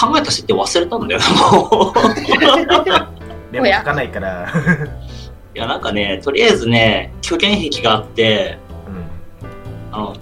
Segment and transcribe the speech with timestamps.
[0.00, 3.52] 考えた設定忘れたんだよな、もう。
[3.52, 4.48] でも書かないから。
[5.54, 10.16] いや、なんかね、とりあえずね、虚言癖があって、うんあの、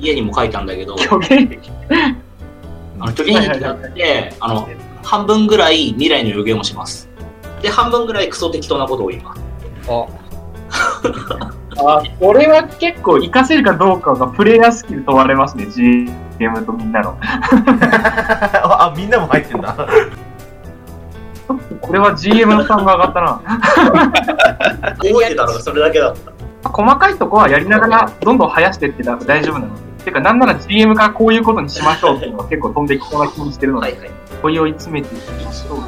[0.00, 1.60] 家にも書いたんだけど、虚言
[2.98, 4.68] あの虚言癖があって、あの、
[5.04, 7.08] 半分ぐらい未来の予言をします。
[7.62, 9.42] で、半分ぐらいクソ適当なことを言います。
[9.88, 10.06] あ、
[12.20, 17.16] これは結構活かせるかどうかがプレイヤースキル問われますね、GM とみんなの。
[17.22, 19.74] あ、みんなも入ってんだ。
[19.74, 23.40] ちょっとこれは GM の負担が上がったな。
[24.98, 26.14] 覚えてたのがそれだけだっ
[26.62, 26.70] た。
[26.70, 29.94] 細かいとこはやりながらどんどん生やしてってたら大丈夫なので。
[30.04, 34.10] てか、なんなら GM がこういうことにしましょうっていうのが結構飛んできそうな気にしてるので、はいはい。
[34.42, 35.78] こいを詰めていきましょう。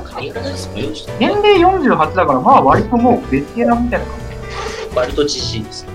[1.19, 4.26] 年齢48だから、まあ割ともうベテランみたいな感じ。
[4.97, 5.87] 割と知識です。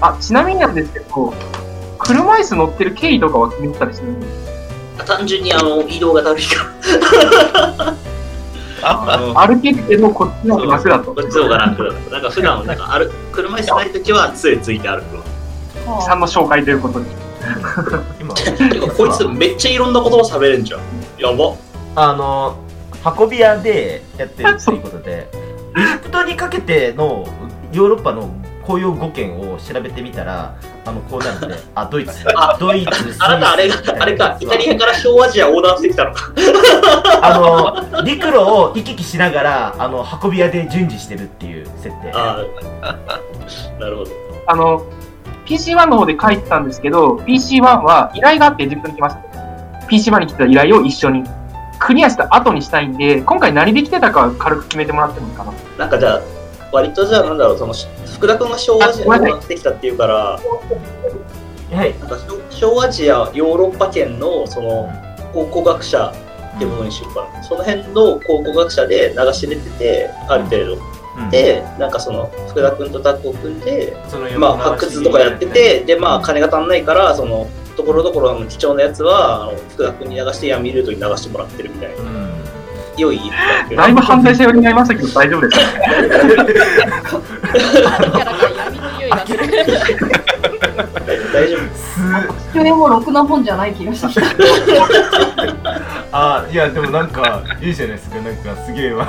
[0.00, 1.32] あ、ちなみになんですけど、
[1.98, 6.64] 車椅子乗ってる経緯とかは決めてたりするんです単純にあの移動がだるいか
[8.82, 9.46] ら。
[9.46, 11.22] 歩けるけど、こっちの方が楽だとこ。
[11.22, 12.10] っちの方が楽だと。
[12.10, 15.16] なんか普段はなんか歩車椅子ないときは杖ついて歩く
[15.88, 16.02] わ。
[16.02, 17.06] さんの紹介ということで。
[18.20, 18.34] 今、
[18.96, 20.80] こいつめっちゃいろんな言葉喋れんじゃん。
[21.18, 21.54] やば。
[21.94, 22.56] あの、
[23.18, 25.28] 運び屋でやってるっていうことで、
[25.76, 27.26] エジプトにかけての
[27.72, 28.30] ヨーロッパの
[28.66, 36.32] 公用語圏を調べてみたら、あの、こうなるんで、あ、ドイツ、あドイツ、あなたあれが、あれか、イタリアから小アジア横断してきたのか。
[37.22, 42.12] あの、陸路を行き来しながら、あの、運び屋で順次してるっていう設定。
[42.12, 42.44] あ
[42.82, 42.98] あ、
[43.78, 44.10] なるほど。
[44.48, 44.82] あの、
[45.46, 49.22] PC1 の方で書いてたんですけど、PC1 は依頼があってエジプトに来ました。
[49.88, 51.22] PC1 に来た依頼を一緒に
[51.78, 55.52] クリアした後にしたいんで、今回何で来てたか軽く決めてもらってもいいかな。
[55.78, 56.20] なんかじゃあ、
[56.72, 57.74] 割とじゃあなんだろう、その、
[58.16, 60.40] 福田君が小アジア横断してきたっていうから、
[61.70, 61.98] はい。
[61.98, 62.16] なんか
[62.50, 64.90] 小小アジア、ヨーロッパ圏のその
[65.32, 66.14] 考古学者
[66.56, 67.42] ってことにしようかな。
[67.42, 70.78] その辺の考古学者で流し入れてて、ある程度。
[71.18, 82.02] うん、で、なんかその、福田君とタッグを組んで、そのまあ、発掘とかやってて、で、まあ、金が足んないから、その、ところどころの貴重なやつは、あの福田君に流して闇ルートに流してもらってるみたいな。
[82.02, 82.45] うん。
[82.96, 83.20] 良い
[83.76, 85.70] だいぶ犯罪者寄りになりましたけど大丈夫ですか
[87.56, 89.38] キャラが闇の匂いがする。
[91.32, 91.60] 大丈夫。
[91.74, 94.22] すそれもろくな本じゃない気がしてきた。
[96.12, 99.06] あいやでもなんかいいじゃないですかなんかすげえわ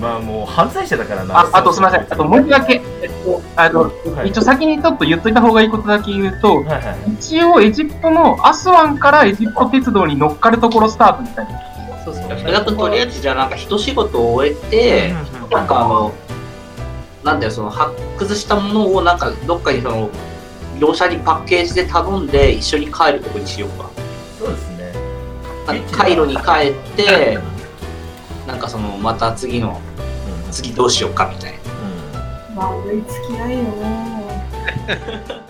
[0.00, 2.00] まあもう犯罪者だからなああとすみません。
[2.00, 2.80] あともう一つだけ。
[3.02, 3.82] えっと、あの、
[4.16, 11.69] はい一応先にちょっと言っといた方がいいことだけ言うと、はいはい一応エジプトのアスワンからエジプト鉄道に乗っかるところスタートみたいな。
[12.14, 12.38] そうそう。
[12.38, 15.12] 福田君とりあえずじゃあなんか一仕事を終えて、
[15.50, 16.12] なんかあの、
[17.24, 20.10] なんだよ、その発掘したものをなんかどっかにその、
[20.80, 23.90] 業者にパッケージで頼んで一緒に帰るとこにしようか。
[24.38, 24.92] そうですね
[25.92, 27.38] カイロに帰って、
[28.46, 29.80] なんかその、また次の、
[30.50, 31.58] 次どうしようかみたいな。
[31.58, 33.64] うん悪い付き合いよ。